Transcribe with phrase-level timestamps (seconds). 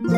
[0.00, 0.12] 皆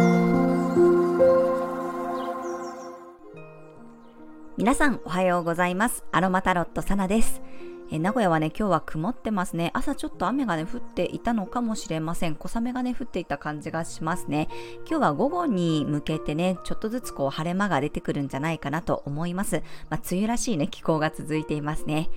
[4.75, 7.41] さんおはようございますアロマタロットサナです
[7.90, 9.72] え名古屋はね、今日は曇ってますね。
[9.74, 12.37] 朝ちょっと雨がね、降っていたのかもしれません。
[12.37, 14.48] 小雨がね、降っていた感じがしますね。
[14.89, 19.65] 今日は午後に向けてね、ちょっとずつこう晴れ間が出てくるんじゃないかなと思います。
[19.89, 22.11] まあ、梅雨らしいね、気候が続いていますね。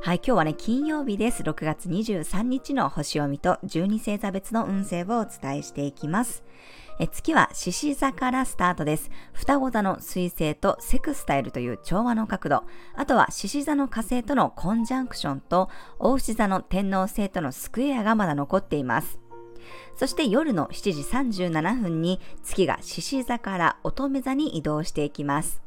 [0.00, 1.42] はい、今日はね、金曜日です。
[1.42, 6.42] 6月23日の星読みと12星座別の運勢をお伝えしていきます。
[7.00, 9.10] え月は獅子座からスタートです。
[9.32, 12.64] 双子座の彗星とセクスタイルという調和の角度、
[12.96, 15.68] あとは獅子座の火星とのコンジャンクションと、
[16.00, 19.20] 大牛座の天王星とのスクエアがまだ残っています。
[19.96, 25.62] そして夜の7時37分に月が獅子座から乙女座に移動していきます。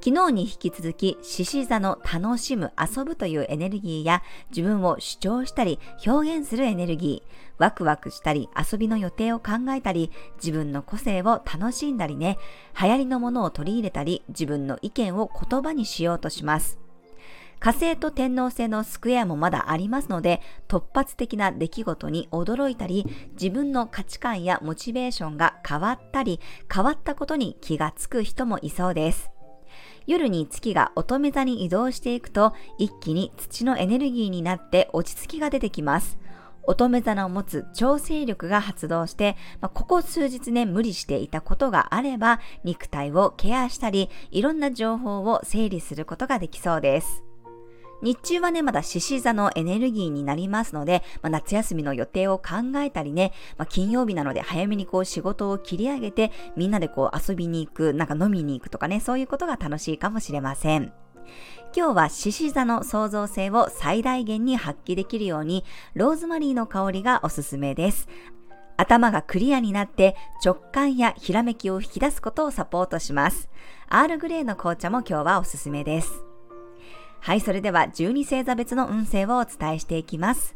[0.00, 12.38] 昨日に引き続き、獅子座の楽しむ、遊ぶというエネルギーや、自分を主張したり、表現するエネルギー、ワクワクしたり、遊びの予定を考えたり、自分の個性を楽しんだりね、
[12.80, 16.78] 流行りのものを取り入れたり、自分の意見を言葉にしようとします。
[17.58, 26.38] 火星と天王星のスクエアもまだありますので、突発的な出来事に驚いたり、自分の価値観やモチベーションが変わったり、
[26.72, 29.30] 変わったことに気がつく人もいそうです。
[30.06, 36.18] 夜に月が乙女座に移動していくと、一気に土のエネルギーになって落ち着きが出てきます。
[36.68, 47.22] 乙女座の持つ調整力が発動して、まあ、ここ数日ね、無理していたことがあれば、肉体をケアしたり、いろんな情報を整理することができそうです。
[48.02, 60.92] 日中はね、まだ獅子座のエネルギーになりますので、まあ、夏休みの予定を考えたりね、まあ、金曜日なので早めにこう仕事を切り上げて、みんなでこう遊びに行く、なんか飲みに行くとかね、そういうことが楽しいかもしれません。
[61.76, 65.64] 今日は獅子座の創造性を最大限に発揮できるように、
[65.94, 68.08] ローズマリーの香りがおすすめです。
[68.76, 73.48] 頭がクリアになって直感やひらめきを引き出すことをサポートします。
[73.88, 76.26] アールグレーの紅茶も今日はおすすめです。
[77.26, 80.54] はい、それでは12星座別の運勢をお伝えしていきます。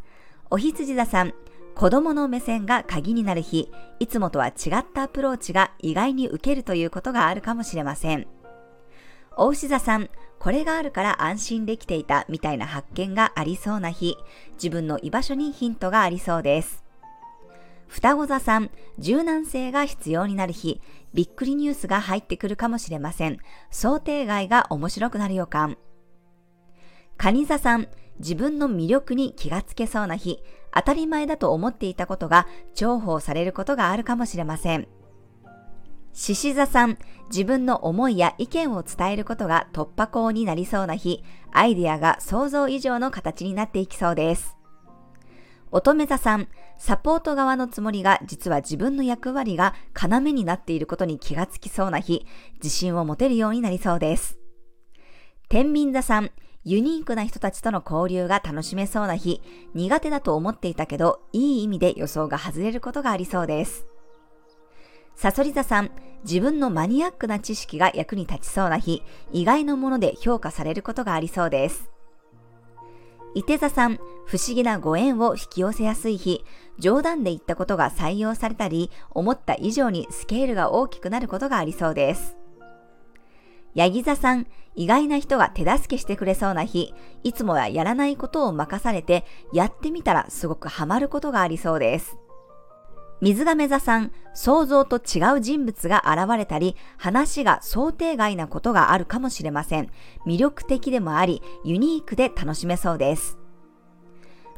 [0.50, 1.34] お羊座さん、
[1.74, 8.28] 子供の目線が鍵になる日、いつもとは違ったアプローチが意外に受けるということがあるかもしれません。
[9.36, 14.16] お牛座さん、これがあるから安心できていたみたいな発見がありそうな日、
[14.52, 16.84] 自分の居場所にヒントがありそうです。
[17.88, 18.70] 双子座さん、
[19.00, 20.80] 柔軟性が必要になる日、
[21.14, 23.38] びっくりニュースが入ってくるかもしれません。
[23.72, 25.76] 想定外が面白くなる予感。
[27.22, 27.86] 蟹座さん、
[28.18, 30.42] 自分の魅力に気がつけそうな日、
[30.74, 34.88] 当たり前だと思っていたことが重宝されることがあるかもしれません。
[36.14, 36.96] 獅子座さん、
[37.28, 41.22] 自分の思いや意見を伝えることが突破口になりそうな日、
[41.52, 44.56] アイデアが想像以上の形になっていきそうです。
[45.72, 46.48] 乙女座さん、
[46.78, 54.38] サポート側のつもりが実は自分の役割が要になっていることに気がつきそうな日、自信を持てるようになりそうです。
[55.50, 56.30] 天秤座さん、
[56.64, 59.40] ユニークな人たちとの交流が楽しめそうな日、
[59.72, 63.86] 苦手だと思っていたけど、いい意味で予想が外れることがありそうです。
[65.14, 65.90] サソリ座さん、
[66.24, 71.90] 自分のマニアックな知識が役に立ちそうな日、意外なもので評価されることがありそうです。
[73.34, 76.44] 伊手座さん、不思議なご縁を引き寄せやすい日、
[76.78, 82.36] 冗談で言ったことが採用されたり、思った以上にスケールが大きくなることがありそうです。
[83.74, 86.92] ヤギ座さん、意外な人が手助けしてくれそうな日、
[87.22, 92.18] いつもはやらないことを任されて、やってみたらすごくハマることがありそうです。
[93.20, 99.90] 水亀座さん、想像と違う人物が現れたり、話が想定外なことがあるかもしれません。
[100.26, 103.38] 魅力的でもあり、ユニークで楽しめそうです。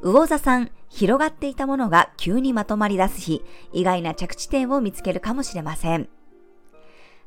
[0.03, 6.09] 魚座さん、広がっていたものが急にまとまり出す日、意外な着地点を見つけるかもしれません。